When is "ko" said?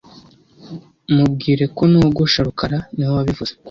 1.75-1.83